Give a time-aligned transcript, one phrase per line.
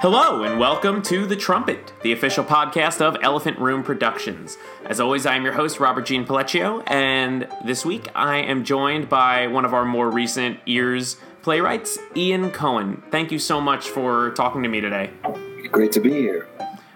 [0.00, 4.56] Hello, and welcome to The Trumpet, the official podcast of Elephant Room Productions.
[4.86, 9.10] As always, I am your host, Robert Jean Palecchio, and this week I am joined
[9.10, 13.02] by one of our more recent ears playwrights, Ian Cohen.
[13.10, 15.10] Thank you so much for talking to me today.
[15.70, 16.48] Great to be here.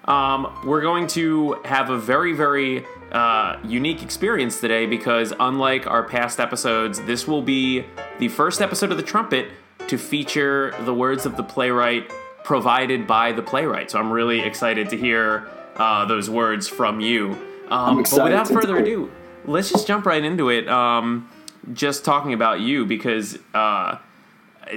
[0.07, 6.05] Um, we're going to have a very, very uh, unique experience today because, unlike our
[6.05, 7.85] past episodes, this will be
[8.19, 9.51] the first episode of The Trumpet
[9.89, 12.11] to feature the words of the playwright
[12.45, 13.91] provided by the playwright.
[13.91, 17.37] So I'm really excited to hear uh, those words from you.
[17.69, 19.11] Um, but without further ado,
[19.47, 20.69] let's just jump right into it.
[20.69, 21.29] Um,
[21.73, 23.99] just talking about you because uh,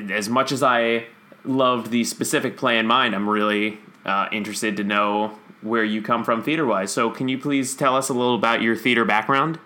[0.09, 1.05] as much as I
[1.43, 6.23] loved the specific play in mind, I'm really uh, interested to know where you come
[6.23, 6.91] from theater wise.
[6.91, 9.59] So can you please tell us a little about your theater background?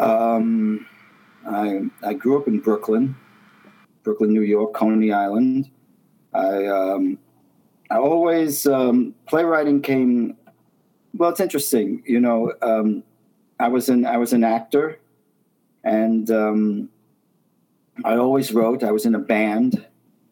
[0.00, 0.86] Um,
[1.46, 3.14] I, I grew up in Brooklyn,
[4.02, 5.70] Brooklyn, New York, Coney Island.
[6.32, 7.18] I um,
[7.90, 10.36] I always um, playwriting came.
[11.14, 12.02] Well, it's interesting.
[12.06, 13.02] You know, um,
[13.58, 15.00] I was an I was an actor,
[15.84, 16.88] and um,
[18.04, 18.84] I always wrote.
[18.84, 19.86] I was in a band.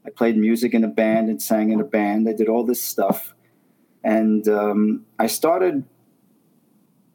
[0.07, 2.29] I played music in a band and sang in a band.
[2.29, 3.35] I did all this stuff,
[4.05, 5.85] and um, I started.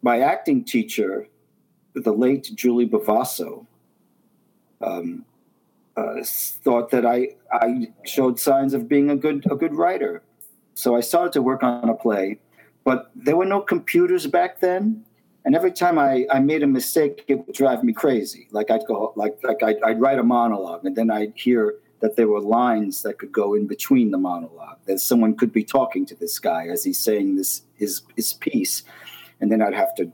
[0.02, 1.30] My acting teacher,
[1.94, 3.66] the late Julie Bovasso,
[4.82, 5.24] um,
[5.96, 10.24] uh, thought that I I showed signs of being a good a good writer.
[10.76, 12.40] So I started to work on a play,
[12.84, 15.06] but there were no computers back then.
[15.46, 18.48] And every time I, I made a mistake, it would drive me crazy.
[18.52, 22.16] Like I'd go like like I'd, I'd write a monologue, and then I'd hear that
[22.16, 24.78] there were lines that could go in between the monologue.
[24.88, 28.84] That someone could be talking to this guy as he's saying this his his piece,
[29.42, 30.12] and then I'd have to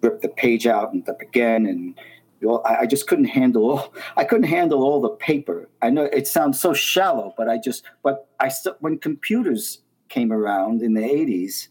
[0.00, 1.98] rip the page out and up again and
[2.42, 5.68] well, I, I just couldn't handle all, I couldn't handle all the paper.
[5.82, 10.32] I know it sounds so shallow, but I just but I still when computers came
[10.32, 11.68] around in the 80s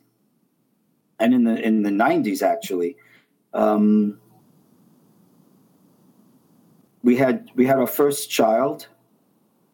[1.20, 2.96] and in the in the 90s actually
[3.54, 4.20] um,
[7.04, 8.88] we had we had our first child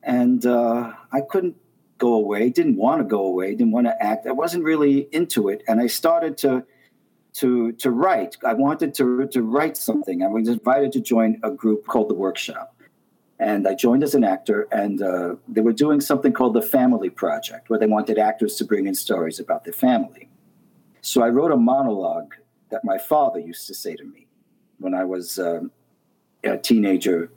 [0.02, 1.58] and uh, I couldn't
[1.98, 5.50] go away didn't want to go away didn't want to act I wasn't really into
[5.50, 6.66] it and I started to
[7.34, 8.38] to to write.
[8.46, 10.24] I wanted to to write something.
[10.24, 12.76] I was invited to join a group called the Workshop,
[13.40, 14.68] and I joined as an actor.
[14.72, 18.66] And uh, they were doing something called the Family Project, where they wanted actors to
[18.66, 20.30] bring in stories about their family.
[21.02, 22.36] So I wrote a monologue
[22.70, 24.28] that my father used to say to me
[24.80, 25.72] when I was um,
[26.44, 27.32] a teenager,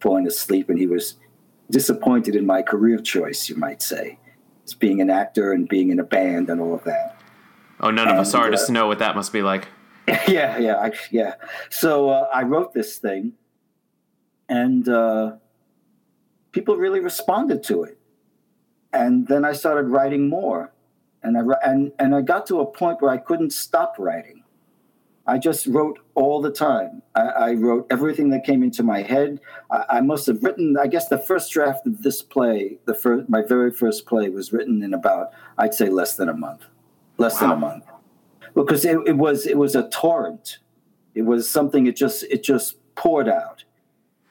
[0.00, 1.16] falling asleep, and he was
[1.70, 4.18] disappointed in my career choice, you might say,
[4.64, 7.19] as being an actor and being in a band and all of that.
[7.80, 8.50] Oh, none of us are.
[8.50, 9.68] Just to know what that must be like.
[10.26, 11.34] Yeah, yeah, I, yeah.
[11.68, 13.34] So uh, I wrote this thing,
[14.48, 15.36] and uh,
[16.50, 17.96] people really responded to it.
[18.92, 20.72] And then I started writing more,
[21.22, 24.42] and I and and I got to a point where I couldn't stop writing.
[25.28, 27.02] I just wrote all the time.
[27.14, 29.38] I, I wrote everything that came into my head.
[29.70, 30.76] I, I, must have written.
[30.76, 34.52] I guess the first draft of this play, the first, my very first play, was
[34.52, 36.64] written in about I'd say less than a month
[37.20, 37.40] less wow.
[37.40, 37.84] than a month.
[38.54, 40.58] Because it, it, was it was a torrent.
[41.14, 43.64] It was something it just it just poured out.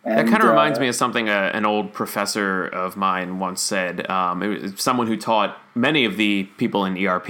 [0.04, 3.40] And, that kind of uh, reminds me of something uh, an old professor of mine
[3.40, 7.30] once said um, it was someone who taught many of the people in erp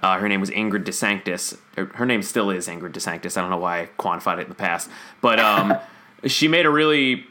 [0.00, 1.58] uh, her name was Ingrid DeSanctis.
[1.74, 3.36] Her name still is Ingrid DeSanctis.
[3.36, 4.88] I don't know why i quantified it in the past.
[5.20, 5.76] But um,
[6.24, 7.26] she made a really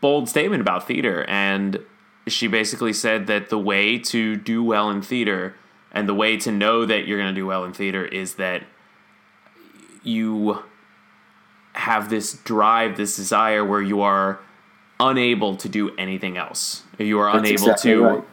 [0.00, 1.80] bold statement about theater and
[2.28, 5.54] she basically said that the way to do well in theater
[5.92, 8.64] and the way to know that you're going to do well in theater is that
[10.02, 10.62] you
[11.72, 14.40] have this drive, this desire where you are
[15.00, 16.82] unable to do anything else.
[16.98, 18.24] You are that's unable exactly to, right.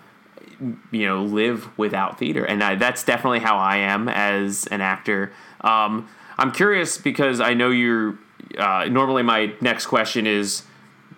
[0.92, 2.44] you know, live without theater.
[2.44, 5.32] And I, that's definitely how I am as an actor.
[5.62, 8.18] Um, I'm curious because I know you're.
[8.58, 10.64] Uh, normally, my next question is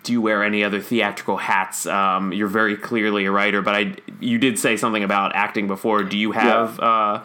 [0.02, 1.86] do you wear any other theatrical hats?
[1.86, 6.02] Um, you're very clearly a writer, but I you did say something about acting before.
[6.02, 7.22] Do you have yeah.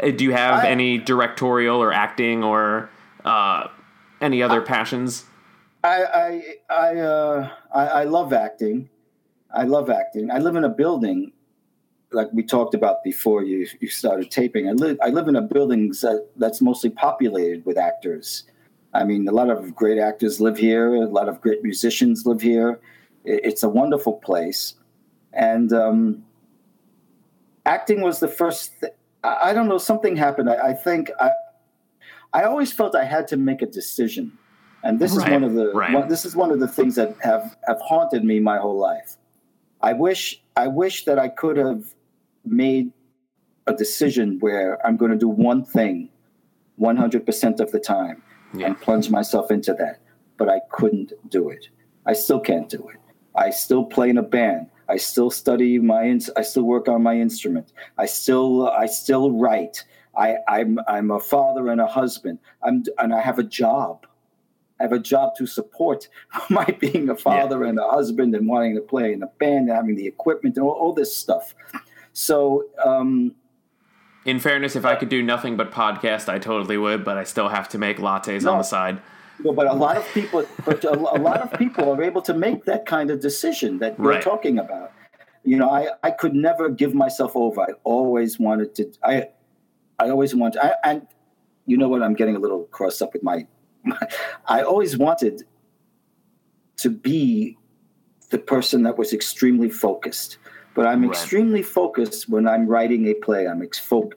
[0.00, 2.90] uh, do you have I, any directorial or acting or
[3.24, 3.68] uh,
[4.20, 5.24] any other I, passions?
[5.82, 8.88] I I I, uh, I, I love acting.
[9.52, 10.30] I love acting.
[10.30, 11.32] I live in a building
[12.12, 14.68] like we talked about before you you started taping.
[14.68, 18.44] I live I live in a building that, that's mostly populated with actors
[18.92, 20.94] I mean, a lot of great actors live here.
[20.94, 22.80] A lot of great musicians live here.
[23.24, 24.74] It's a wonderful place,
[25.32, 26.24] and um,
[27.66, 28.80] acting was the first.
[28.80, 28.92] Th-
[29.22, 29.78] I don't know.
[29.78, 30.48] Something happened.
[30.48, 31.30] I, I, think I.
[32.32, 34.36] I always felt I had to make a decision,
[34.82, 35.72] and this right, is one of the.
[35.72, 35.92] Right.
[35.92, 39.16] One, this is one of the things that have have haunted me my whole life.
[39.82, 40.42] I wish.
[40.56, 41.94] I wish that I could have
[42.44, 42.90] made
[43.66, 46.08] a decision where I'm going to do one thing
[46.80, 48.22] 100% of the time
[48.54, 48.66] yeah.
[48.66, 50.00] and plunge myself into that.
[50.36, 51.68] But I couldn't do it.
[52.06, 52.96] I still can't do it.
[53.34, 54.68] I still play in a band.
[54.88, 56.18] I still study my.
[56.36, 57.72] I still work on my instrument.
[57.96, 58.68] I still.
[58.68, 59.84] I still write.
[60.16, 60.80] I, I'm.
[60.88, 62.38] I'm a father and a husband.
[62.62, 62.84] I'm.
[62.98, 64.06] And I have a job.
[64.80, 66.08] I have a job to support
[66.50, 67.70] my being a father yeah.
[67.70, 70.64] and a husband and wanting to play in a band and having the equipment and
[70.64, 71.54] all, all this stuff.
[72.12, 73.34] So um,
[74.24, 77.48] in fairness, if I could do nothing but podcast, I totally would, but I still
[77.48, 79.00] have to make lattes no, on the side.
[79.42, 82.34] No, but a lot of people, but a, a, lot of people are able to
[82.34, 84.22] make that kind of decision that you're right.
[84.22, 84.92] talking about.
[85.42, 87.62] You know, I, I could never give myself over.
[87.62, 88.92] I always wanted to.
[89.02, 89.28] I
[89.98, 90.62] I always wanted.
[90.62, 91.06] I, and
[91.64, 92.02] you know what?
[92.02, 93.46] I'm getting a little crossed up with my.
[93.84, 93.98] my
[94.46, 95.44] I always wanted
[96.78, 97.56] to be
[98.28, 100.38] the person that was extremely focused.
[100.74, 101.10] But I'm right.
[101.10, 103.48] extremely focused when I'm writing a play.
[103.48, 104.10] I'm ex- fo-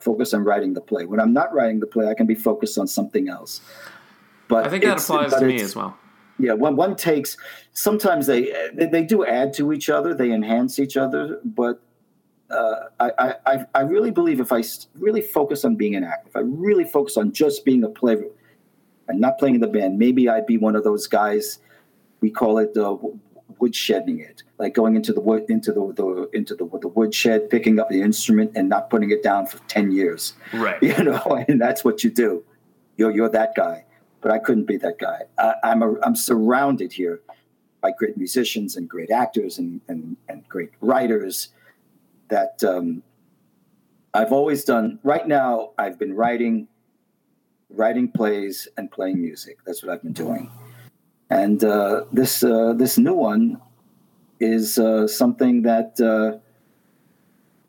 [0.00, 1.06] focused on writing the play.
[1.06, 3.60] When I'm not writing the play, I can be focused on something else.
[4.48, 5.96] But I think that applies to me as well.
[6.38, 7.36] Yeah, one one takes.
[7.72, 10.12] Sometimes they, they they do add to each other.
[10.14, 11.40] They enhance each other.
[11.44, 11.80] But
[12.50, 14.62] uh, I, I I really believe if I
[14.98, 18.24] really focus on being an actor, if I really focus on just being a player
[19.08, 21.58] and not playing in the band, maybe I'd be one of those guys.
[22.20, 22.96] We call it uh,
[23.60, 27.78] woodshedding it, like going into the wood into the, the into the the woodshed, picking
[27.78, 30.34] up the instrument and not putting it down for ten years.
[30.52, 30.78] Right.
[30.82, 32.44] You know, and that's what you do.
[32.96, 33.84] You're you're that guy,
[34.20, 35.20] but I couldn't be that guy.
[35.38, 37.20] I, I'm a, I'm surrounded here
[37.80, 41.48] by great musicians and great actors and and, and great writers
[42.28, 43.02] that um,
[44.14, 44.98] I've always done.
[45.02, 46.68] Right now, I've been writing,
[47.70, 49.58] writing plays and playing music.
[49.66, 50.50] That's what I've been doing.
[51.32, 53.58] And uh, this uh, this new one
[54.38, 56.36] is uh, something that uh,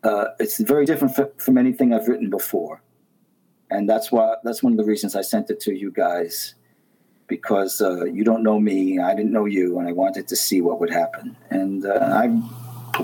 [0.06, 2.82] uh, it's very different f- from anything I've written before,
[3.72, 6.56] and that's why that's one of the reasons I sent it to you guys
[7.28, 10.82] because you don't know me, I didn't know you, and I wanted to see what
[10.82, 11.38] would happen.
[11.50, 12.44] And I'm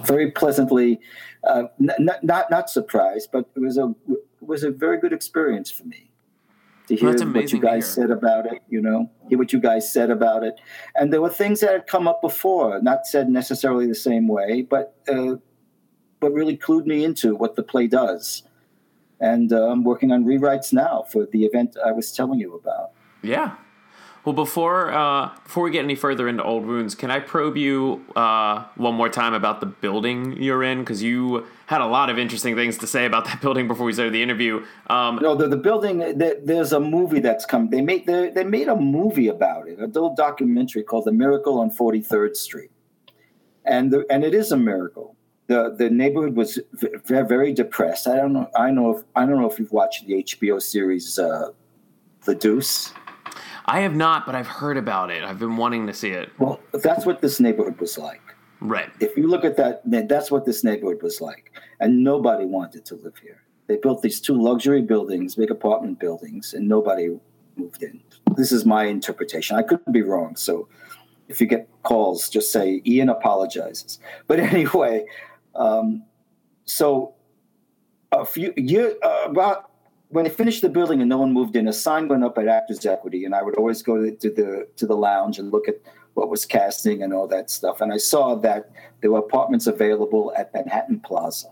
[0.04, 1.00] very pleasantly
[1.48, 1.70] n-
[2.00, 5.86] not not not surprised, but it was a it was a very good experience for
[5.86, 6.09] me
[6.90, 9.94] to hear well, what you guys said about it, you know, hear what you guys
[9.94, 10.60] said about it.
[10.96, 14.64] And there were things that had come up before, not said necessarily the same way,
[14.64, 15.36] but uh,
[16.20, 18.42] but really clued me into what the play does.
[19.22, 22.92] And uh, I'm working on rewrites now for the event I was telling you about.
[23.22, 23.56] Yeah,
[24.26, 28.06] well, before uh, before we get any further into old wounds, can I probe you
[28.16, 30.80] uh, one more time about the building you're in?
[30.80, 33.94] Because you had a lot of interesting things to say about that building before we
[33.94, 34.66] started the interview.
[34.88, 36.00] Um, no, the, the building.
[36.00, 37.70] The, there's a movie that's come.
[37.70, 41.60] They made they, they made a movie about it, a little documentary called "The Miracle
[41.60, 42.72] on 43rd Street,"
[43.64, 45.16] and the, and it is a miracle.
[45.48, 46.60] the The neighborhood was
[47.06, 48.06] very, very depressed.
[48.06, 48.50] I don't know.
[48.54, 51.52] I know if I don't know if you've watched the HBO series uh,
[52.26, 52.94] "The Deuce."
[53.66, 55.24] I have not, but I've heard about it.
[55.24, 56.30] I've been wanting to see it.
[56.40, 58.22] Well, that's what this neighborhood was like.
[58.62, 58.90] Right.
[59.00, 61.52] If you look at that, that's what this neighborhood was like.
[61.80, 63.44] And nobody wanted to live here.
[63.68, 67.20] They built these two luxury buildings, big apartment buildings, and nobody
[67.56, 68.02] moved in.
[68.36, 69.58] This is my interpretation.
[69.58, 70.36] I could be wrong.
[70.36, 70.68] So
[71.28, 74.00] if you get calls, just say Ian apologizes.
[74.28, 75.06] But anyway,
[75.56, 76.04] um,
[76.66, 77.14] so
[78.12, 79.69] a few year uh, about
[80.10, 82.48] when they finished the building and no one moved in, a sign went up at
[82.48, 85.76] Actors Equity, and I would always go to the to the lounge and look at
[86.16, 87.80] what was casting and all that stuff.
[87.80, 91.48] And I saw that there were apartments available at Manhattan Plaza.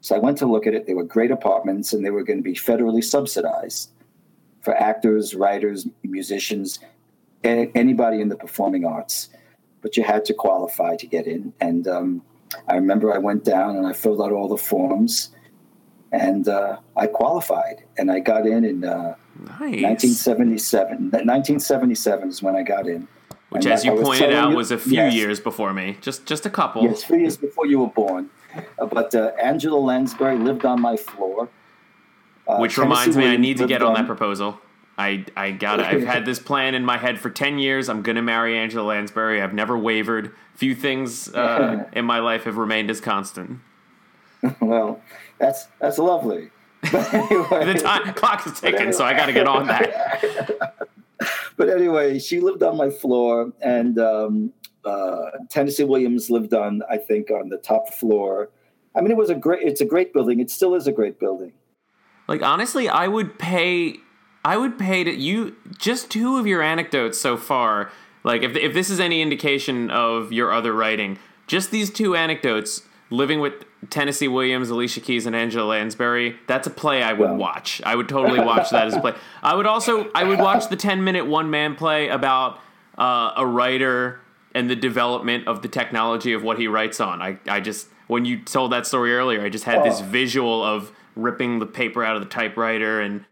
[0.00, 0.86] So I went to look at it.
[0.86, 3.90] They were great apartments, and they were going to be federally subsidized
[4.62, 6.78] for actors, writers, musicians,
[7.44, 9.28] anybody in the performing arts.
[9.82, 11.52] But you had to qualify to get in.
[11.60, 12.22] And um,
[12.68, 15.30] I remember I went down and I filled out all the forms
[16.12, 19.82] and uh, I qualified, and I got in in uh, nice.
[19.82, 21.10] 1977.
[21.10, 23.08] 1977 is when I got in.
[23.48, 26.24] Which, and as you pointed out, you, was a few yes, years before me, just
[26.24, 26.84] just a couple.
[26.84, 28.30] Yes, few years before you were born.
[28.78, 31.48] Uh, but uh, Angela Lansbury lived on my floor.
[32.46, 34.58] Uh, Which Tennessee reminds me, I need to get on, on that proposal.
[34.98, 35.86] I I got it.
[35.86, 37.88] I've had this plan in my head for ten years.
[37.88, 39.42] I'm gonna marry Angela Lansbury.
[39.42, 40.34] I've never wavered.
[40.54, 43.60] Few things uh, in my life have remained as constant.
[44.60, 45.00] well,
[45.42, 46.50] that's that's lovely.
[46.90, 48.92] But anyway, the time clock is ticking, anyway.
[48.92, 50.88] so I got to get on that.
[51.56, 54.52] but anyway, she lived on my floor, and um,
[54.84, 58.50] uh, Tennessee Williams lived on, I think, on the top floor.
[58.96, 59.64] I mean, it was a great.
[59.66, 60.40] It's a great building.
[60.40, 61.52] It still is a great building.
[62.26, 63.96] Like honestly, I would pay.
[64.44, 67.92] I would pay to you just two of your anecdotes so far.
[68.24, 72.82] Like if if this is any indication of your other writing, just these two anecdotes
[73.12, 76.36] Living with Tennessee Williams, Alicia Keys, and Angela Lansbury.
[76.46, 77.36] That's a play I would well.
[77.36, 77.82] watch.
[77.84, 79.14] I would totally watch that as a play.
[79.42, 82.58] I would also I would watch the ten minute one man play about
[82.96, 84.20] uh, a writer
[84.54, 87.20] and the development of the technology of what he writes on.
[87.20, 89.84] I I just when you told that story earlier, I just had oh.
[89.84, 93.24] this visual of ripping the paper out of the typewriter and.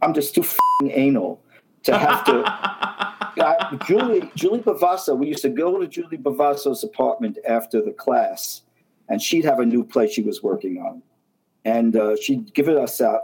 [0.00, 0.44] I'm just too
[0.82, 1.40] anal
[1.84, 2.44] to have to.
[3.86, 8.62] Julie Julie Bovasso, we used to go to Julie Bovasso's apartment after the class
[9.08, 11.02] and she'd have a new play she was working on.
[11.64, 13.22] And uh, she'd give it us out,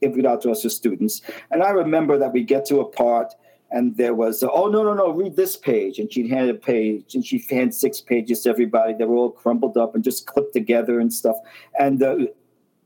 [0.00, 1.20] give it out to us as students.
[1.50, 3.34] And I remember that we get to a part,
[3.72, 7.16] and there was, oh no no no, read this page, and she'd hand a page,
[7.16, 8.94] and she'd hand six pages to everybody.
[8.94, 11.36] They were all crumpled up and just clipped together and stuff.
[11.76, 12.16] And uh,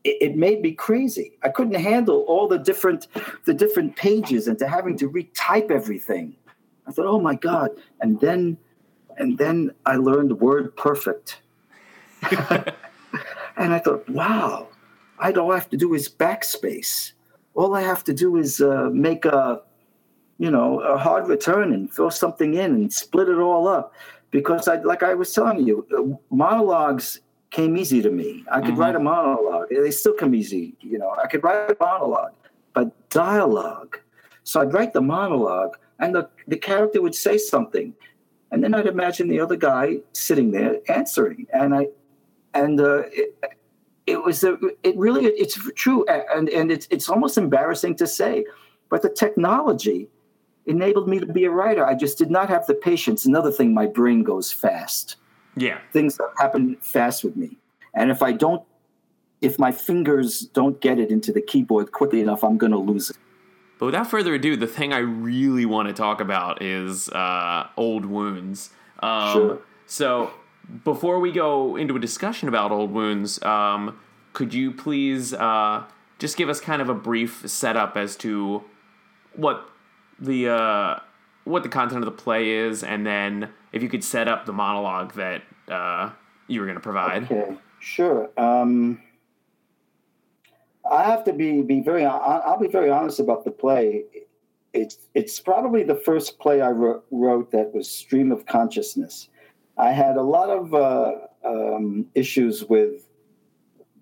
[0.05, 1.37] it, it made me crazy.
[1.43, 3.09] I couldn't handle all the different
[3.45, 6.37] the different pages and to having to retype everything.
[6.87, 7.71] I thought, oh my god!
[8.01, 8.57] And then,
[9.19, 11.43] and then I learned Word Perfect
[13.57, 14.69] and I thought, wow,
[15.19, 17.13] I all I have to do is backspace.
[17.55, 19.63] All I have to do is uh, make a,
[20.39, 23.95] you know, a hard return and throw something in and split it all up.
[24.31, 28.45] Because I, like I was telling you, uh, monologues came easy to me.
[28.51, 28.81] I could mm-hmm.
[28.81, 29.69] write a monologue.
[29.71, 31.17] They still come easy, you know.
[31.23, 32.33] I could write a monologue,
[32.75, 33.99] but dialogue.
[34.45, 37.95] So I'd write the monologue, and the, the character would say something,
[38.51, 41.89] and then I'd imagine the other guy sitting there answering, and I
[42.63, 43.39] and uh, it,
[44.07, 48.45] it, was a, it really it's true and and it's it's almost embarrassing to say
[48.89, 50.09] but the technology
[50.67, 51.87] enabled me to be a writer.
[51.87, 53.25] I just did not have the patience.
[53.25, 55.17] Another thing my brain goes fast.
[55.57, 55.79] Yeah.
[55.93, 57.57] Things happen fast with me.
[57.95, 58.63] And if i don't
[59.41, 63.11] if my fingers don't get it into the keyboard quickly enough i'm going to lose
[63.11, 63.17] it.
[63.79, 68.05] But without further ado the thing i really want to talk about is uh, old
[68.05, 68.71] wounds.
[69.01, 69.59] Um, sure.
[69.87, 70.31] so
[70.85, 73.99] before we go into a discussion about old wounds, um,
[74.33, 75.85] could you please uh,
[76.19, 78.65] just give us kind of a brief setup as to
[79.35, 79.69] what
[80.19, 80.99] the uh,
[81.45, 84.53] what the content of the play is, and then if you could set up the
[84.53, 86.11] monologue that uh,
[86.49, 87.25] you were going to provide.
[87.25, 88.31] Okay, sure.
[88.37, 89.01] Um,
[90.91, 92.05] I have to be be very.
[92.05, 94.05] I'll be very honest about the play.
[94.73, 99.29] It's it's probably the first play I wrote that was stream of consciousness
[99.77, 101.13] I had a lot of uh,
[101.45, 103.07] um, issues with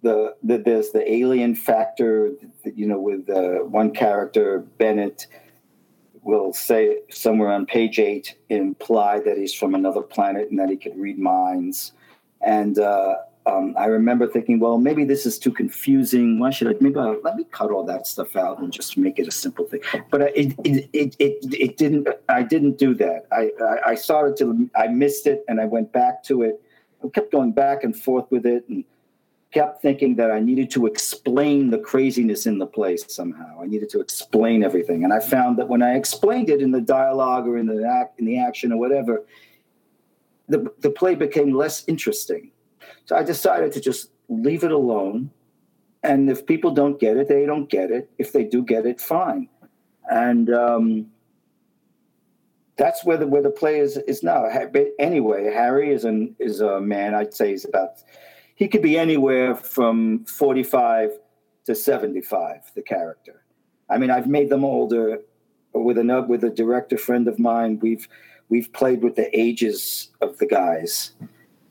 [0.03, 2.33] the, the there's the alien factor,
[2.65, 5.27] you know, with uh, one character Bennett
[6.23, 10.77] will say somewhere on page eight imply that he's from another planet and that he
[10.77, 11.93] could read minds,
[12.41, 13.17] and uh,
[13.47, 16.39] um, I remember thinking, well, maybe this is too confusing.
[16.39, 16.75] Why should I?
[16.81, 19.67] Maybe I'll, let me cut all that stuff out and just make it a simple
[19.67, 19.81] thing.
[20.11, 22.09] But it it it it, it didn't.
[22.29, 23.27] I didn't do that.
[23.31, 24.71] I, I, I started to.
[24.75, 26.63] I missed it, and I went back to it.
[27.05, 28.83] I kept going back and forth with it, and
[29.51, 33.61] kept thinking that I needed to explain the craziness in the place somehow.
[33.61, 36.81] I needed to explain everything, and I found that when I explained it in the
[36.81, 39.27] dialogue or in the act, in the action or whatever,
[40.49, 42.51] the the play became less interesting
[43.05, 45.31] so I decided to just leave it alone.
[46.03, 48.11] And if people don't get it, they don't get it.
[48.19, 49.49] If they do get it, fine.
[50.11, 51.07] And um,
[52.77, 54.47] that's where the where the play is is now.
[54.99, 57.15] Anyway, Harry is an is a man.
[57.15, 58.03] I'd say he's about
[58.55, 61.11] he could be anywhere from forty five
[61.65, 62.71] to seventy five.
[62.75, 63.45] The character.
[63.89, 65.21] I mean, I've made them older
[65.73, 67.79] with a with a director friend of mine.
[67.81, 68.07] We've
[68.51, 71.13] we've played with the ages of the guys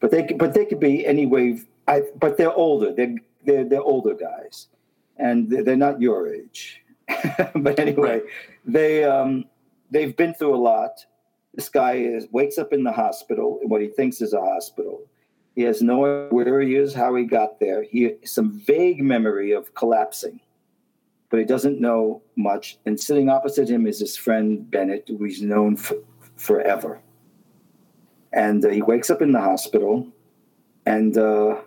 [0.03, 1.62] but they but they could be anyway.
[1.88, 2.91] I, but they're older.
[2.91, 4.67] They're they're they're older guys,
[5.15, 6.83] and they're not your age.
[7.55, 8.24] but anyway, right.
[8.65, 9.45] they um,
[9.91, 11.05] they've been through a lot.
[11.53, 15.07] This guy is wakes up in the hospital in what he thinks is a hospital.
[15.55, 17.81] He has no idea where he is, how he got there.
[17.81, 20.41] He some vague memory of collapsing,
[21.29, 22.77] but he doesn't know much.
[22.86, 25.95] And sitting opposite him is his friend Bennett, who he's known for,
[26.36, 27.00] forever.
[28.34, 30.08] And uh, he wakes up in the hospital
[30.86, 31.62] and uh,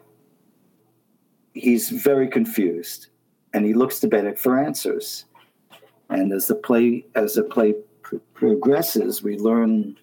[1.55, 3.09] he's very confused.
[3.55, 5.25] And he looks to Bennett for answers.
[6.11, 9.97] And as the play as the play pr- progresses, we learn.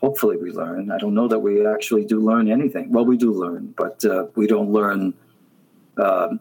[0.00, 0.90] Hopefully, we learn.
[0.90, 2.92] I don't know that we actually do learn anything.
[2.92, 5.14] Well, we do learn, but uh, we don't learn.
[5.96, 6.40] Um,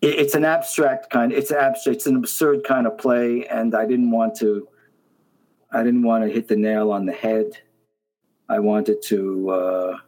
[0.00, 1.32] it, it's an abstract kind.
[1.32, 1.96] It's abstract.
[1.96, 4.68] It's an absurd kind of play, and I didn't want to.
[5.72, 7.58] I didn't want to hit the nail on the head.
[8.52, 9.98] I wanted to uh,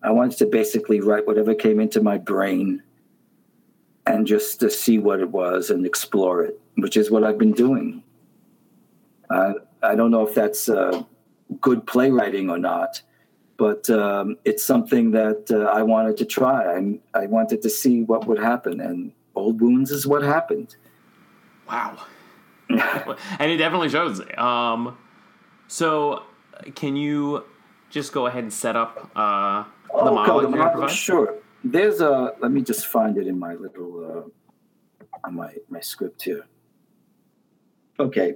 [0.00, 2.84] I wanted to basically write whatever came into my brain
[4.06, 7.52] and just to see what it was and explore it, which is what I've been
[7.52, 8.04] doing.
[9.28, 11.02] Uh, I don't know if that's uh,
[11.60, 13.02] good playwriting or not,
[13.56, 16.76] but um, it's something that uh, I wanted to try.
[16.76, 20.76] I, I wanted to see what would happen, and old wounds is what happened.
[21.68, 22.06] Wow,
[22.68, 24.20] and it definitely shows.
[24.38, 24.96] Um,
[25.66, 26.22] so,
[26.74, 27.44] can you
[27.90, 30.44] just go ahead and set up uh, the Oh, monologue?
[30.54, 31.34] okay, you're sure.
[31.64, 32.34] There's a.
[32.40, 34.28] Let me just find it in my little
[35.24, 36.46] uh, my my script here.
[38.00, 38.34] Okay,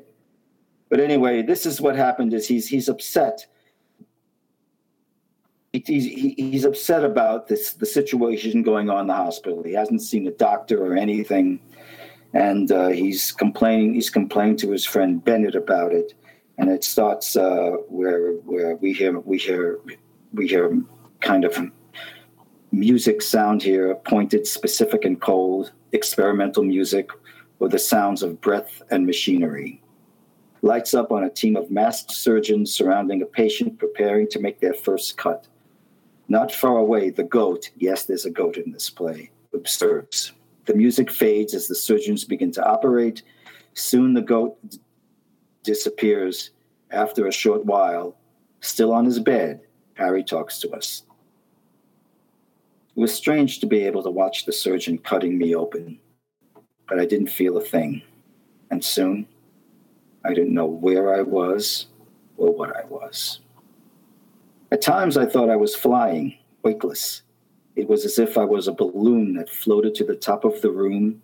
[0.88, 2.32] but anyway, this is what happened.
[2.34, 3.46] Is he's he's upset.
[5.72, 6.04] He's
[6.38, 9.62] he's upset about this the situation going on in the hospital.
[9.62, 11.60] He hasn't seen a doctor or anything,
[12.32, 13.94] and uh, he's complaining.
[13.94, 16.14] He's complaining to his friend Bennett about it,
[16.58, 19.78] and it starts uh, where where we hear we hear
[20.32, 20.82] we hear
[21.20, 21.58] kind of
[22.72, 27.10] music sound here, pointed, specific, and cold, experimental music,
[27.58, 29.82] or the sounds of breath and machinery.
[30.62, 34.74] Lights up on a team of masked surgeons surrounding a patient preparing to make their
[34.74, 35.46] first cut.
[36.28, 40.32] Not far away, the goat, yes, there's a goat in this play, observes.
[40.64, 43.22] The music fades as the surgeons begin to operate.
[43.74, 44.58] Soon the goat
[45.66, 46.52] disappears.
[46.90, 48.16] After a short while,
[48.60, 49.60] still on his bed,
[49.94, 51.02] Harry talks to us.
[52.96, 55.98] It was strange to be able to watch the surgeon cutting me open,
[56.88, 58.02] but I didn't feel a thing.
[58.70, 59.26] And soon,
[60.24, 61.86] I didn't know where I was
[62.36, 63.40] or what I was.
[64.72, 67.22] At times, I thought I was flying, weightless.
[67.74, 70.70] It was as if I was a balloon that floated to the top of the
[70.70, 71.22] room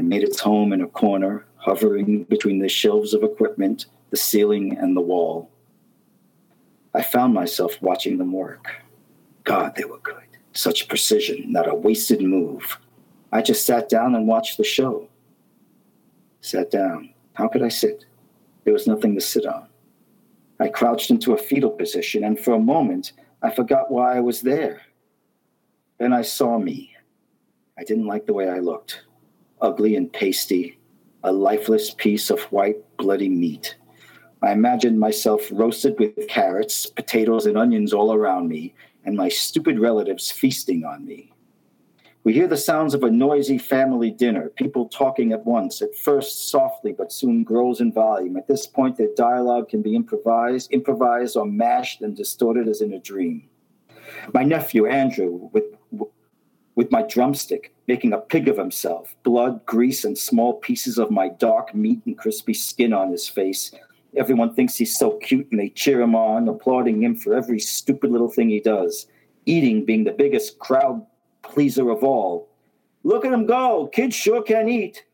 [0.00, 4.78] and made its home in a corner, hovering between the shelves of equipment, the ceiling,
[4.78, 5.50] and the wall.
[6.94, 8.66] I found myself watching them work.
[9.44, 10.24] God, they were good.
[10.54, 12.78] Such precision, not a wasted move.
[13.30, 15.06] I just sat down and watched the show.
[16.40, 17.10] Sat down.
[17.34, 18.06] How could I sit?
[18.64, 19.68] There was nothing to sit on.
[20.60, 24.40] I crouched into a fetal position, and for a moment, I forgot why I was
[24.40, 24.80] there.
[25.98, 26.96] Then I saw me.
[27.78, 29.02] I didn't like the way I looked
[29.60, 30.78] ugly and pasty,
[31.22, 33.76] a lifeless piece of white, bloody meat.
[34.42, 39.78] I imagined myself roasted with carrots, potatoes, and onions all around me, and my stupid
[39.78, 41.32] relatives feasting on me.
[42.22, 46.50] We hear the sounds of a noisy family dinner, people talking at once, at first
[46.50, 48.36] softly, but soon grows in volume.
[48.36, 52.92] At this point, their dialogue can be improvised, improvised or mashed and distorted as in
[52.92, 53.48] a dream.
[54.34, 55.64] My nephew, Andrew, with,
[56.80, 61.28] with my drumstick, making a pig of himself, blood, grease, and small pieces of my
[61.28, 63.70] dark meat and crispy skin on his face.
[64.16, 68.10] Everyone thinks he's so cute and they cheer him on, applauding him for every stupid
[68.10, 69.08] little thing he does.
[69.44, 71.04] Eating being the biggest crowd
[71.42, 72.48] pleaser of all.
[73.04, 73.90] Look at him go!
[73.92, 75.04] Kids sure can eat.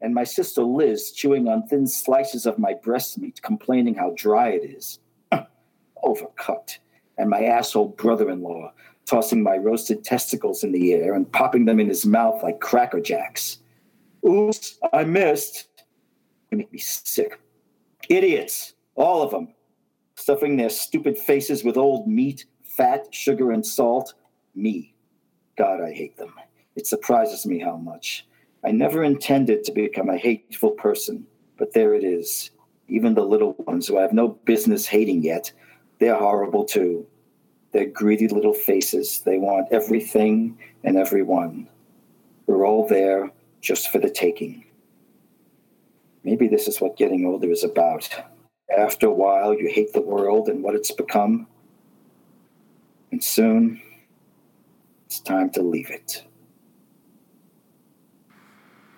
[0.00, 4.50] And my sister Liz chewing on thin slices of my breast meat, complaining how dry
[4.50, 5.00] it is.
[6.04, 6.78] Overcut.
[7.18, 8.72] And my asshole brother in law
[9.06, 13.00] tossing my roasted testicles in the air and popping them in his mouth like cracker
[13.00, 13.58] jacks.
[14.28, 15.68] Oops, I missed.
[16.50, 17.40] They make me sick.
[18.08, 19.54] Idiots, all of them,
[20.16, 24.14] stuffing their stupid faces with old meat, fat, sugar, and salt.
[24.54, 24.94] Me.
[25.56, 26.34] God, I hate them.
[26.74, 28.26] It surprises me how much.
[28.64, 32.50] I never intended to become a hateful person, but there it is.
[32.88, 35.52] Even the little ones who I have no business hating yet,
[35.98, 37.06] they're horrible too.
[37.76, 39.20] They're greedy little faces.
[39.20, 41.68] They want everything and everyone.
[42.46, 44.64] We're all there just for the taking.
[46.24, 48.08] Maybe this is what getting older is about.
[48.74, 51.48] After a while, you hate the world and what it's become.
[53.12, 53.82] And soon,
[55.04, 56.24] it's time to leave it.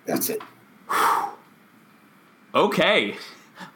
[0.07, 0.41] That's it.
[2.55, 3.17] Okay,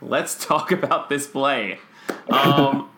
[0.01, 1.81] let's talk about this play.
[2.31, 2.89] Um,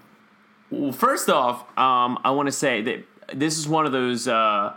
[0.71, 4.27] well, first off, um, I want to say that this is one of those.
[4.29, 4.75] Uh,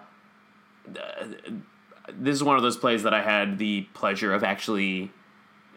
[2.13, 5.11] this is one of those plays that I had the pleasure of actually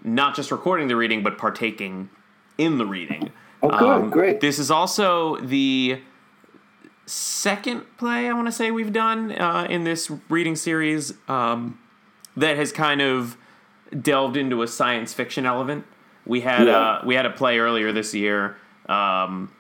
[0.04, 2.08] not just recording the reading, but partaking
[2.58, 3.30] in the reading.
[3.62, 4.40] Oh, good, great.
[4.40, 6.00] This is also the
[7.06, 11.78] second play I want to say we've done uh, in this reading series um,
[12.36, 13.36] that has kind of
[14.00, 15.84] delved into a science fiction element.
[16.24, 16.78] We had Yeah.
[16.78, 18.56] uh, we had a play earlier this year
[18.88, 19.50] um,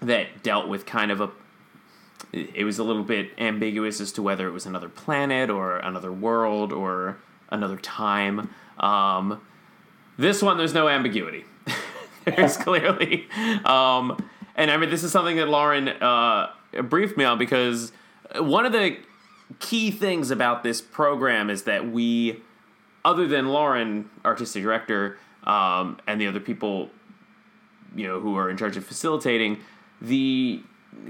[0.00, 1.30] that dealt with kind of a.
[2.32, 6.12] It was a little bit ambiguous as to whether it was another planet or another
[6.12, 7.18] world or
[7.50, 8.50] another time.
[8.78, 9.40] Um,
[10.16, 11.44] this one, there's no ambiguity.
[12.24, 13.26] there's clearly,
[13.64, 14.22] um,
[14.54, 16.50] and I mean, this is something that Lauren uh,
[16.84, 17.92] briefed me on because
[18.36, 18.98] one of the
[19.58, 22.42] key things about this program is that we,
[23.04, 26.90] other than Lauren, artistic director, um, and the other people,
[27.96, 29.58] you know, who are in charge of facilitating,
[30.00, 30.60] the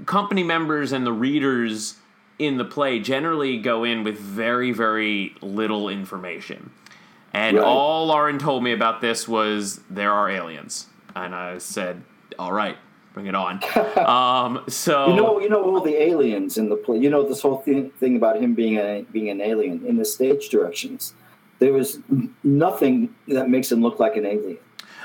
[0.05, 1.95] company members and the readers
[2.39, 6.71] in the play generally go in with very very little information.
[7.33, 7.65] And Right.
[7.65, 12.01] all Lauren told me about this was there are aliens, and I said,
[12.37, 12.77] "All right,
[13.13, 13.61] bring it on."
[13.97, 16.97] um, so You know, you know all the aliens in the play.
[16.97, 20.05] You know this whole thing, thing about him being a being an alien in the
[20.05, 21.13] stage directions.
[21.59, 21.99] There is
[22.43, 24.57] nothing that makes him look like an alien.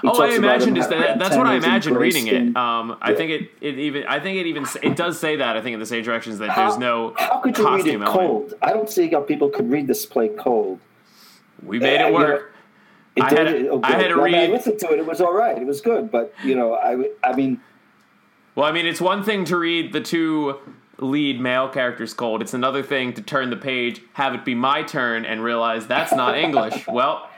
[0.08, 2.48] Oh, I imagined that, that's what I imagined reading skin.
[2.50, 2.56] it.
[2.56, 5.60] Um, I think it, it even I think it even it does say that I
[5.62, 8.10] think in the stage directions that there's no How could you read it element.
[8.10, 8.54] cold?
[8.62, 10.80] I don't see how people could read this play cold.
[11.62, 12.52] We made Yeah, it you work.
[13.16, 13.38] It I did.
[13.38, 14.98] had- it- oh, I had to mean, I listened to it.
[14.98, 15.56] It was all right.
[15.56, 16.10] It was good.
[16.10, 17.60] But you know, I, I mean,
[18.54, 20.56] Well, I mean, it's one thing to read the two
[20.98, 22.40] lead male characters cold.
[22.42, 26.12] It's another thing to turn the page, have it be my turn, and realize that's
[26.12, 26.86] not English.
[26.88, 27.28] well,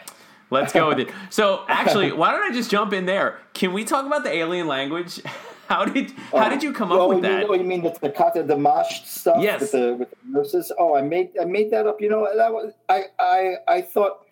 [0.50, 1.08] let's go with it.
[1.30, 3.38] So, actually, why don't I just jump in there?
[3.54, 5.20] Can we talk about the alien language?
[5.68, 7.40] How did how did you come up with you that?
[7.40, 9.60] Mean, oh, you mean the, the kata damash stuff Yes.
[9.60, 10.72] with the with the nurses?
[10.78, 12.00] Oh, I made I made that up.
[12.00, 14.24] You know, that was I I I thought.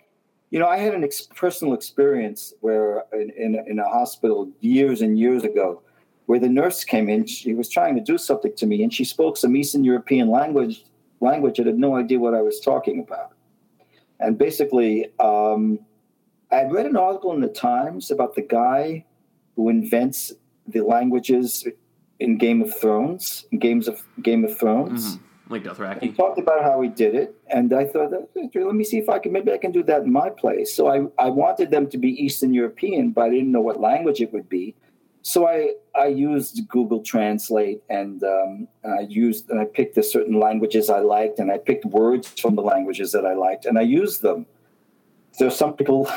[0.48, 5.02] You know, I had an ex- personal experience where in, in, in a hospital years
[5.02, 5.82] and years ago,
[6.24, 7.26] where the nurse came in.
[7.26, 10.84] She was trying to do something to me, and she spoke some Eastern European language.
[11.20, 11.60] Language.
[11.60, 13.32] I had no idea what I was talking about.
[14.20, 15.80] And basically, um,
[16.50, 19.04] I had read an article in the Times about the guy
[19.56, 20.32] who invents
[20.66, 21.66] the languages
[22.18, 25.16] in Game of Thrones, games of Game of Thrones.
[25.16, 25.20] Mhm.
[25.48, 26.00] Like Dothraki.
[26.02, 29.20] He talked about how he did it, and I thought, let me see if I
[29.20, 30.74] can maybe I can do that in my place.
[30.74, 34.20] So I, I wanted them to be Eastern European, but I didn't know what language
[34.20, 34.74] it would be.
[35.22, 40.40] So I I used Google Translate and um, I used and I picked the certain
[40.40, 43.82] languages I liked, and I picked words from the languages that I liked, and I
[43.82, 44.46] used them.
[45.30, 46.08] So some people,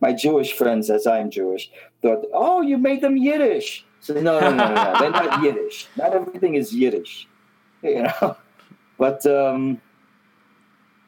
[0.00, 1.70] my Jewish friends, as I'm Jewish,
[2.02, 4.98] thought, "Oh, you made them Yiddish." So no, no, no, no, no.
[4.98, 5.86] they're not Yiddish.
[5.96, 7.28] Not everything is Yiddish,
[7.82, 8.36] you know.
[8.98, 9.80] But um,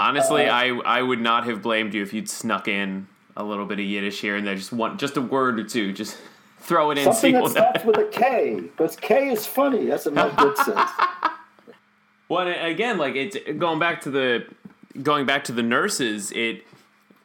[0.01, 3.07] Honestly, Uh, I I would not have blamed you if you'd snuck in
[3.37, 5.93] a little bit of Yiddish here and there, just one, just a word or two,
[5.93, 6.19] just
[6.61, 7.05] throw it in.
[7.05, 9.87] something that starts with a K, because K is funny.
[9.87, 10.89] That's what Mel Brooks says.
[12.29, 14.45] Well, and again, like it's going back to the
[15.03, 16.31] going back to the nurses.
[16.33, 16.65] It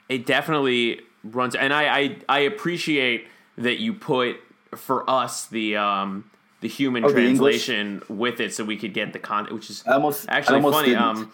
[0.09, 4.37] it definitely runs, and I I, I appreciate that you put
[4.75, 6.29] for us the um
[6.61, 9.83] the human Oh, the translation with it, so we could get the content, which is
[9.85, 10.89] I almost actually almost funny.
[10.89, 11.03] didn't.
[11.03, 11.33] Um,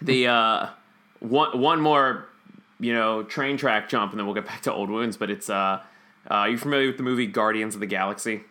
[0.00, 0.68] the uh
[1.20, 2.26] one one more
[2.80, 5.16] you know train track jump, and then we'll get back to old wounds.
[5.16, 5.80] But it's uh, uh
[6.28, 8.42] are you familiar with the movie Guardians of the Galaxy?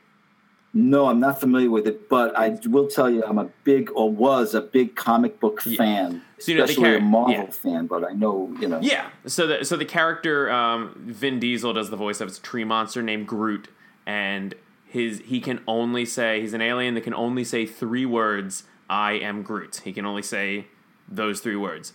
[0.76, 4.10] No, I'm not familiar with it, but I will tell you, I'm a big or
[4.10, 7.50] was a big comic book fan, So, you know, especially char- a Marvel yeah.
[7.52, 7.86] fan.
[7.86, 9.10] But I know, you know, Yeah.
[9.28, 13.04] So the so the character um, Vin Diesel does the voice of a tree monster
[13.04, 13.68] named Groot,
[14.08, 14.56] and
[14.86, 18.64] his he can only say he's an alien that can only say three words.
[18.90, 19.82] I am Groot.
[19.84, 20.68] He can only say
[21.08, 21.94] those three words.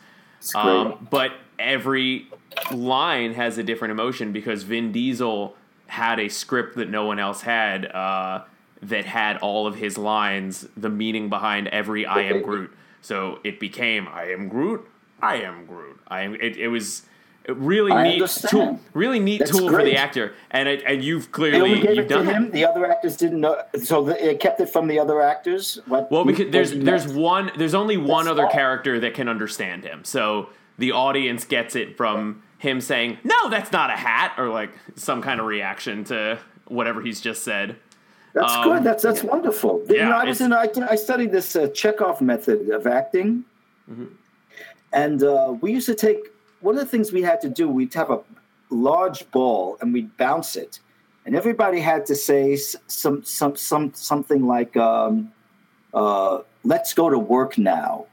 [0.54, 2.28] Um, but every
[2.72, 5.56] line has a different emotion because Vin Diesel
[5.88, 8.44] had a script that no one else had uh,
[8.82, 12.72] that had all of his lines, the meaning behind every I am Groot.
[13.00, 14.86] So it became I am Groot,
[15.20, 15.98] I am Groot.
[16.08, 16.34] I am.
[16.34, 17.02] It, it was
[17.48, 18.50] a really I neat understand.
[18.50, 21.80] tool, really neat That's tool for the actor, and it, and you've they clearly only
[21.80, 22.50] gave you've it to him.
[22.50, 25.80] The other actors didn't know, so the, it kept it from the other actors.
[25.86, 26.10] What?
[26.10, 27.18] Well, because there's there's meant.
[27.18, 28.52] one there's only one That's other all.
[28.52, 30.04] character that can understand him.
[30.04, 34.70] So the audience gets it from him saying, "No, that's not a hat," or like
[34.96, 37.76] some kind of reaction to whatever he's just said.
[38.38, 38.84] That's um, good.
[38.84, 39.82] That's that's wonderful.
[39.88, 40.52] you yeah, know, I was in.
[40.52, 43.44] I, I studied this uh, Chekhov method of acting,
[43.90, 44.04] Mm-hmm.
[44.92, 46.18] and uh, we used to take
[46.60, 47.68] one of the things we had to do.
[47.68, 48.20] We'd have a
[48.68, 50.80] large ball and we'd bounce it,
[51.24, 55.32] and everybody had to say some some some something like, um,
[55.94, 58.06] uh, "Let's go to work now."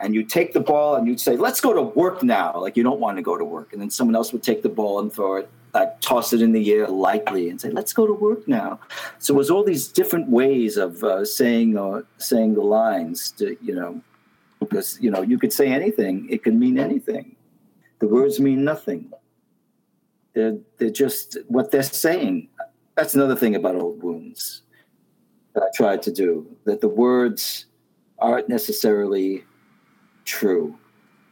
[0.00, 2.84] And you take the ball and you'd say, "Let's go to work now," like you
[2.84, 5.12] don't want to go to work, and then someone else would take the ball and
[5.12, 8.46] throw it, like toss it in the air lightly, and say, "Let's go to work
[8.48, 8.80] now."
[9.18, 13.56] So it was all these different ways of uh, saying uh, saying the lines, to,
[13.62, 14.00] you know,
[14.58, 17.36] because you know you could say anything; it could mean anything.
[18.00, 19.12] The words mean nothing.
[20.34, 22.48] They're they're just what they're saying.
[22.96, 24.62] That's another thing about old wounds
[25.54, 26.46] that I tried to do.
[26.64, 27.66] That the words
[28.18, 29.44] aren't necessarily
[30.24, 30.76] true.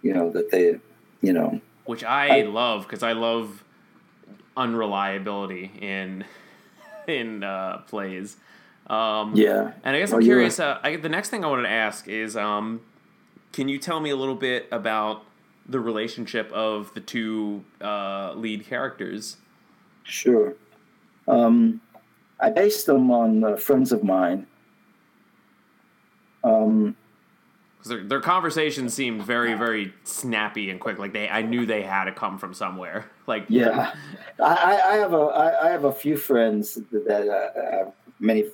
[0.02, 0.78] You know that they,
[1.20, 3.64] you know, which I, love because I love
[4.56, 6.24] unreliability in
[7.06, 8.36] in uh, plays.
[8.88, 9.72] Um, yeah.
[9.82, 10.60] And I guess Oh, I'm you're curious.
[10.60, 12.80] Uh, I, the next thing I wanted to ask is, um,
[13.52, 15.24] can you tell me a little bit about
[15.68, 19.38] the relationship of the two uh, lead characters?
[20.04, 20.54] Sure.
[21.26, 21.80] Um,
[22.38, 24.46] I based them on uh, friends of mine
[27.88, 30.98] their, their conversation seemed very very snappy and quick.
[30.98, 33.06] Like they, I knew they had to come from somewhere.
[33.26, 33.92] Like yeah,
[34.38, 38.44] I, I have a I, I have a few friends that uh, many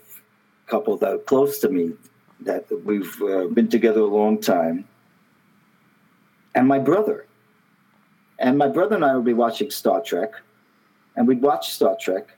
[0.66, 1.92] couple that are close to me
[2.40, 4.88] that we've uh, been together a long time,
[6.54, 7.26] and my brother,
[8.38, 10.30] and my brother and I would be watching Star Trek,
[11.16, 12.28] and we'd watch Star Trek,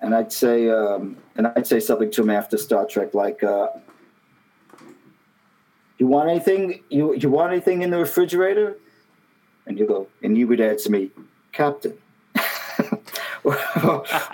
[0.00, 3.42] and I'd say um, and I'd say something to him after Star Trek like.
[3.42, 3.66] Uh,
[6.02, 6.82] you want anything?
[6.88, 8.76] You you want anything in the refrigerator?
[9.66, 11.10] And you go, and you would answer me,
[11.52, 11.96] Captain.
[13.44, 13.56] or,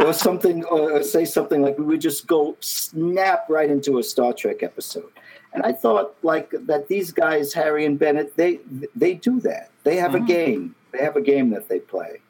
[0.01, 4.33] or, something, or say something like we would just go snap right into a Star
[4.33, 5.11] Trek episode.
[5.53, 8.61] And I thought like that these guys, Harry and Bennett, they
[8.97, 9.71] they do that.
[9.85, 10.25] They have mm-hmm.
[10.25, 10.75] a game.
[10.93, 12.23] They have a game that they play,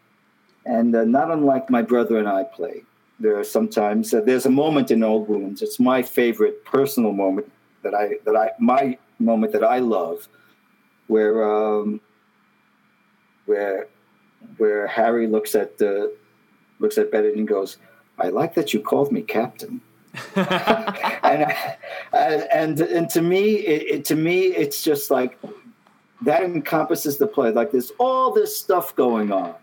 [0.67, 2.83] and uh, not unlike my brother and I play.
[3.21, 5.63] There are sometimes uh, there's a moment in Old Wounds.
[5.63, 10.29] It's my favorite personal moment that I that I my moment that I love,
[11.07, 12.01] where um,
[13.47, 13.89] where
[14.57, 16.15] where Harry looks at the
[16.79, 17.79] looks at Bennett and goes,
[18.19, 19.81] "I like that you called me captain."
[20.35, 21.55] and,
[22.13, 25.39] and and to me, it, it, to me, it's just like
[26.23, 27.51] that encompasses the play.
[27.51, 29.55] Like there's all this stuff going on,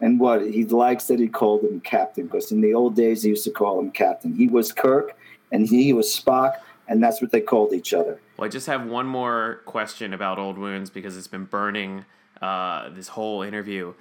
[0.00, 3.30] and what he likes that he called him captain because in the old days he
[3.30, 4.34] used to call him captain.
[4.34, 5.16] He was Kirk,
[5.52, 6.54] and he was Spock,
[6.92, 8.20] and that's what they called each other.
[8.36, 12.04] Well, I just have one more question about Old Wounds because it's been burning
[12.42, 13.94] uh, this whole interview.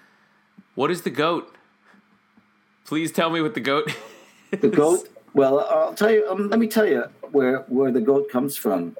[0.76, 1.56] What is the goat?
[2.84, 3.88] Please tell me what the goat.
[4.52, 4.60] Is.
[4.60, 5.08] The goat.
[5.34, 6.30] Well, I'll tell you.
[6.30, 8.98] Um, let me tell you where where the goat comes from.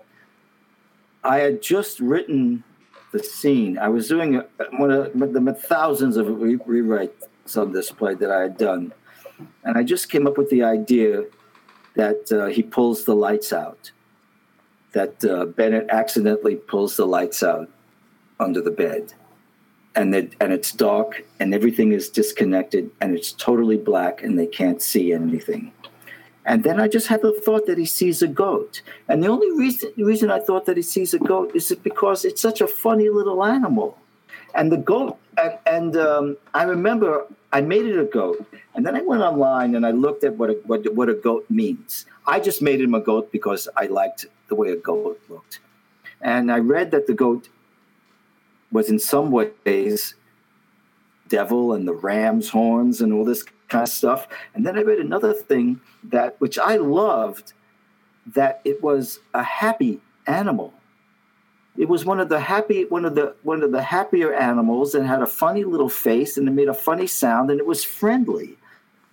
[1.26, 2.64] I had just written
[3.12, 3.78] the scene.
[3.78, 4.42] I was doing
[4.78, 8.94] one of the thousands of re- rewrites on this play that I had done,
[9.66, 11.26] and I just came up with the idea
[11.96, 13.92] that uh, he pulls the lights out.
[14.94, 17.70] That uh, Bennett accidentally pulls the lights out
[18.40, 19.14] under the bed,
[19.96, 24.48] and that and it's dark and everything is disconnected and it's totally black and they
[24.48, 25.72] can't see anything.
[26.46, 28.82] And then I just had the thought that he sees a goat.
[29.08, 32.42] And the only reason reason I thought that he sees a goat is because it's
[32.42, 33.98] such a funny little animal.
[34.54, 38.96] And the goat and, and um, I remember I made it a goat, and then
[38.96, 42.06] I went online and I looked at what a, what, what a goat means.
[42.26, 45.60] I just made him a goat because I liked the way a goat looked,
[46.22, 47.50] and I read that the goat
[48.72, 50.16] was in some ways
[51.28, 54.28] devil and the ram's horns and all this kind of stuff.
[54.54, 57.54] And then I read another thing that which I loved
[58.36, 60.74] that it was a happy animal.
[61.78, 65.08] It was one of the happy one of the one of the happier animals and
[65.08, 68.58] had a funny little face and it made a funny sound and it was friendly.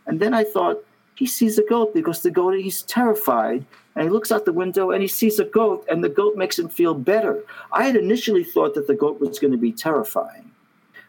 [0.07, 4.11] And then I thought he sees a goat because the goat he's terrified and he
[4.11, 6.95] looks out the window and he sees a goat and the goat makes him feel
[6.95, 7.43] better.
[7.73, 10.51] I had initially thought that the goat was going to be terrifying.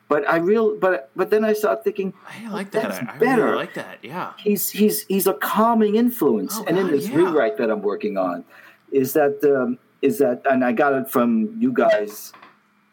[0.08, 2.90] But I real but but then I started thinking I like that.
[2.90, 3.46] That's I, I better.
[3.46, 4.00] Really like that.
[4.02, 4.34] Yeah.
[4.38, 6.58] He's he's he's a calming influence.
[6.58, 7.18] Oh, and in this yeah.
[7.18, 8.44] rewrite that I'm working on
[8.92, 12.34] is that um, is that and I got it from you guys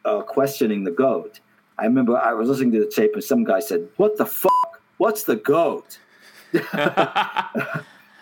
[0.05, 1.41] uh, questioning the goat.
[1.79, 4.81] I remember I was listening to the tape and some guy said, "What the fuck?
[4.99, 5.99] What's the goat?"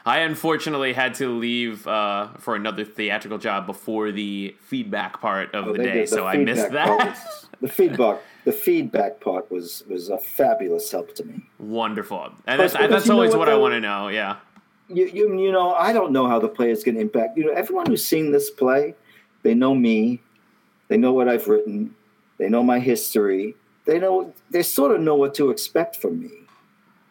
[0.07, 5.67] I unfortunately had to leave uh, for another theatrical job before the feedback part of
[5.67, 6.89] the day, the so I missed that.
[6.89, 11.49] Was, the feedback, the feedback part was was a fabulous help to me.
[11.59, 14.09] Wonderful, and that's, that's always what, what I want to know.
[14.09, 14.37] Yeah,
[14.89, 17.37] you, you you know I don't know how the play is going to impact.
[17.37, 18.95] You know, everyone who's seen this play,
[19.43, 20.21] they know me,
[20.89, 21.95] they know what I've written,
[22.39, 23.55] they know my history,
[23.87, 26.31] they know they sort of know what to expect from me,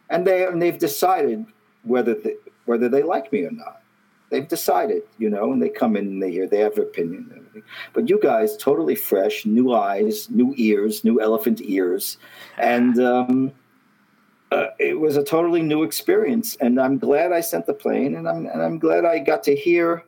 [0.09, 1.45] and they and they've decided
[1.83, 3.81] whether they, whether they like me or not.
[4.29, 7.27] They've decided, you know, and they come in and they hear, they have an opinion
[7.29, 7.63] and everything.
[7.93, 12.17] But you guys, totally fresh, new eyes, new ears, new elephant ears.
[12.57, 13.51] And um,
[14.53, 16.55] uh, it was a totally new experience.
[16.57, 19.55] And I'm glad I sent the plane and I'm, and I'm glad I got to
[19.55, 20.05] hear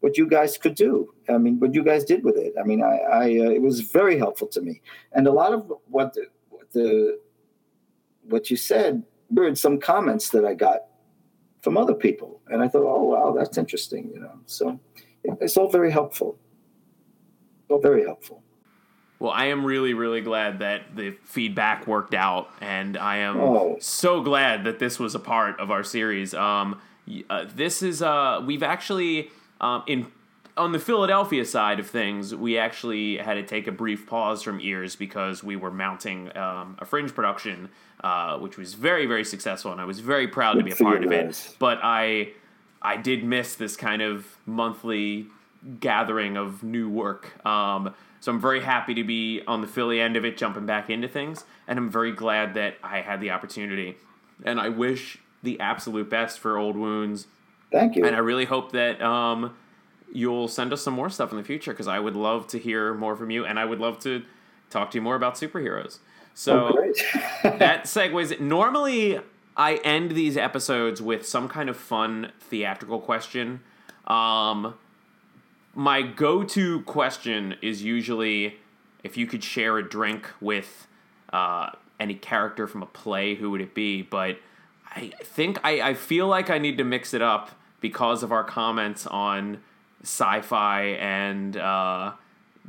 [0.00, 1.12] what you guys could do.
[1.28, 2.54] I mean, what you guys did with it.
[2.60, 4.82] I mean, I, I uh, it was very helpful to me.
[5.12, 7.20] And a lot of what the, what the
[8.28, 10.80] what you said were some comments that I got
[11.62, 12.40] from other people.
[12.48, 14.38] And I thought, oh, wow, that's interesting, you know.
[14.46, 14.78] So
[15.24, 16.38] it's all very helpful.
[17.68, 18.42] All very helpful.
[19.18, 23.76] Well, I am really, really glad that the feedback worked out, and I am oh.
[23.80, 26.34] so glad that this was a part of our series.
[26.34, 26.80] Um,
[27.30, 30.06] uh, this is uh, we've actually um, in
[30.56, 34.58] on the Philadelphia side of things, we actually had to take a brief pause from
[34.60, 37.68] ears because we were mounting um, a fringe production,
[38.02, 41.04] uh, which was very, very successful, and I was very proud to be a part
[41.04, 41.54] of it.
[41.58, 42.32] But I,
[42.80, 45.26] I did miss this kind of monthly
[45.80, 47.44] gathering of new work.
[47.44, 50.90] Um, so I'm very happy to be on the Philly end of it, jumping back
[50.90, 53.96] into things, and I'm very glad that I had the opportunity.
[54.44, 57.26] And I wish the absolute best for Old Wounds.
[57.72, 58.04] Thank you.
[58.04, 59.54] And I really hope that um,
[60.12, 62.94] you'll send us some more stuff in the future because I would love to hear
[62.94, 64.22] more from you, and I would love to
[64.70, 65.98] talk to you more about superheroes.
[66.34, 66.92] So oh,
[67.58, 68.38] that segues.
[68.40, 69.20] Normally,
[69.56, 73.60] I end these episodes with some kind of fun theatrical question.
[74.06, 74.74] Um,
[75.76, 78.56] my go-to question is usually
[79.04, 80.88] if you could share a drink with
[81.32, 84.00] uh, any character from a play, who would it be?
[84.00, 84.38] But
[84.90, 88.42] I think I, I feel like I need to mix it up because of our
[88.42, 89.58] comments on
[90.02, 92.12] sci-fi and uh,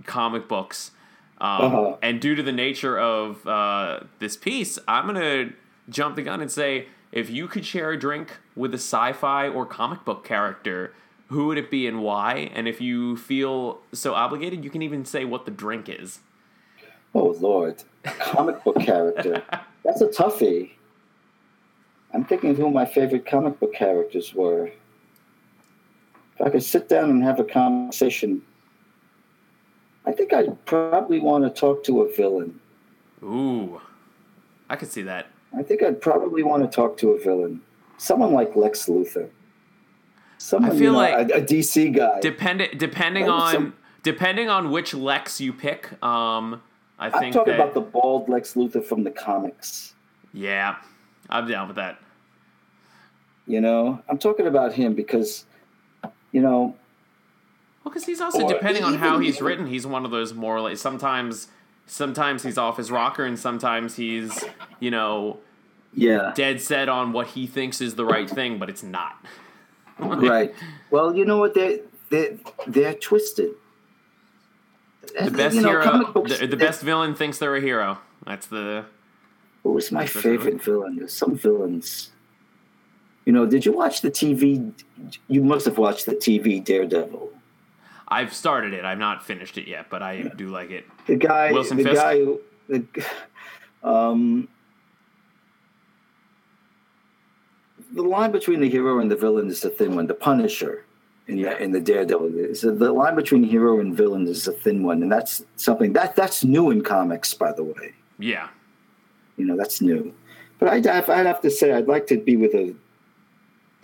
[0.06, 0.92] comic books.
[1.40, 1.96] Um, uh-huh.
[2.02, 5.52] And due to the nature of uh, this piece, I'm gonna
[5.90, 9.66] jump the gun and say, if you could share a drink with a sci-fi or
[9.66, 10.94] comic book character,
[11.30, 12.50] who would it be and why?
[12.54, 16.20] And if you feel so obligated, you can even say what the drink is.
[17.14, 19.44] Oh Lord, a comic book character.
[19.84, 20.72] That's a toughie.
[22.14, 24.68] I'm thinking of who my favorite comic book characters were.
[26.36, 28.42] If I could sit down and have a conversation,
[30.06, 32.60] I think I'd probably want to talk to a villain.
[33.24, 33.82] Ooh,
[34.70, 35.28] I could see that.
[35.58, 37.62] I think I'd probably want to talk to a villain,
[37.98, 39.30] someone like Lex Luthor.
[40.38, 42.20] Someone, I feel you know, like a, a, DC guy.
[42.20, 43.74] Depending depending on some,
[44.04, 45.92] depending on which Lex you pick.
[46.04, 46.62] Um,
[47.00, 49.94] I think I'm talking that, about the bald Lex Luthor from the comics.
[50.34, 50.78] Yeah,
[51.30, 52.00] I'm down with that.
[53.46, 55.46] You know, I'm talking about him because,
[56.32, 56.76] you know.
[57.84, 60.78] Well, because he's also depending on how he's written, he's one of those more like
[60.78, 61.48] sometimes,
[61.86, 64.44] sometimes he's off his rocker, and sometimes he's,
[64.80, 65.40] you know,
[65.94, 69.16] yeah, dead set on what he thinks is the right thing, but it's not.
[70.00, 70.54] right.
[70.92, 71.54] Well, you know what?
[71.54, 73.52] They they they're twisted.
[75.20, 77.98] The best you know, hero, books, the, the best villain thinks they're a hero.
[78.26, 78.86] That's the.
[79.64, 80.98] What was my favorite villain?
[80.98, 82.12] There's some villains.
[83.26, 84.72] You know, did you watch the TV?
[85.28, 87.32] You must have watched the TV Daredevil.
[88.08, 88.86] I've started it.
[88.86, 90.30] I've not finished it yet, but I yeah.
[90.36, 90.86] do like it.
[91.08, 92.02] The guy, Wilson the Fisk?
[92.02, 92.26] guy,
[92.70, 92.86] the,
[93.84, 94.48] um,
[97.98, 100.08] the line between the hero and the villain is a thin one.
[100.08, 100.86] The Punisher
[101.28, 102.56] in the, in the Daredevil.
[102.56, 106.16] So the line between hero and villain is a thin one, and that's something that
[106.16, 107.94] that's new in comics, by the way.
[108.20, 108.50] Yeah,
[109.36, 110.14] you know that's new.
[110.60, 112.74] But I'd have, I'd have to say I'd like to be with a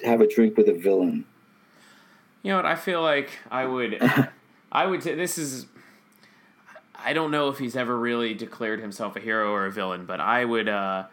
[0.04, 1.26] have a drink with a villain.
[2.42, 2.66] You know what?
[2.66, 4.02] I feel like I would.
[4.72, 5.02] I would.
[5.02, 5.68] T- this is.
[6.96, 10.20] I don't know if he's ever really declared himself a hero or a villain, but
[10.20, 10.70] I would.
[10.70, 11.06] uh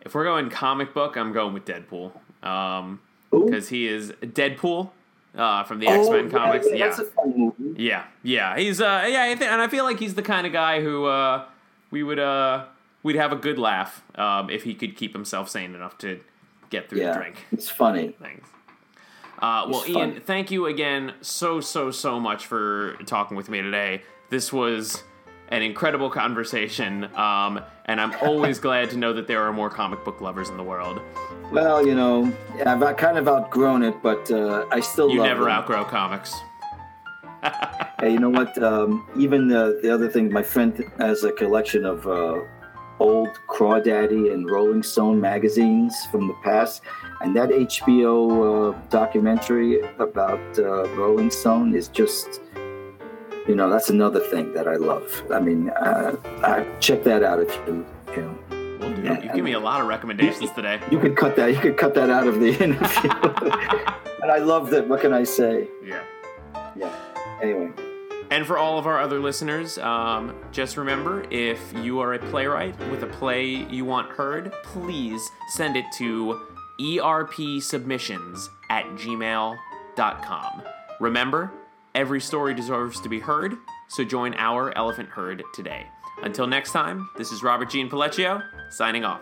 [0.00, 2.12] If we're going comic book, I'm going with Deadpool.
[2.42, 4.90] Um, because he is Deadpool
[5.36, 6.66] uh, from the oh, X Men comics.
[6.70, 7.50] Yeah, yeah.
[7.76, 10.80] yeah, yeah, He's uh, yeah, I and I feel like he's the kind of guy
[10.80, 11.44] who uh,
[11.90, 12.64] we would uh,
[13.02, 16.20] we'd have a good laugh um, if he could keep himself sane enough to
[16.70, 17.46] get through yeah, the drink.
[17.52, 18.14] It's funny.
[18.20, 18.48] Thanks.
[19.38, 23.62] Uh, well, it's Ian, thank you again so so so much for talking with me
[23.62, 24.02] today.
[24.30, 25.04] This was
[25.48, 30.04] an incredible conversation, um, and I'm always glad to know that there are more comic
[30.04, 31.00] book lovers in the world.
[31.50, 32.32] Well, you know,
[32.64, 35.52] I've kind of outgrown it, but uh, I still you never them.
[35.52, 36.34] outgrow comics.
[38.00, 38.60] hey, you know what?
[38.62, 42.40] Um, even the, the other thing, my friend has a collection of uh,
[43.00, 46.82] old Crawdaddy and Rolling Stone magazines from the past,
[47.20, 52.40] and that HBO uh, documentary about uh, Rolling Stone is just
[53.48, 55.22] you know, that's another thing that I love.
[55.32, 58.38] I mean, uh, I, check that out if you, you know.
[58.78, 60.80] Well, dude, you give me a lot of recommendations you, today.
[60.90, 61.52] You could cut that.
[61.52, 63.10] You could cut that out of the interview.
[64.22, 64.86] and I love that.
[64.86, 65.68] What can I say?
[65.82, 66.02] Yeah.
[66.76, 66.94] Yeah.
[67.42, 67.70] Anyway.
[68.30, 72.78] And for all of our other listeners, um, just remember if you are a playwright
[72.90, 76.38] with a play you want heard, please send it to
[76.78, 80.62] erpsubmissions at gmail.com.
[81.00, 81.50] Remember,
[81.98, 83.56] Every story deserves to be heard,
[83.88, 85.88] so join our elephant herd today.
[86.22, 88.40] Until next time, this is Robert Jean Pellecchio,
[88.70, 89.20] signing off.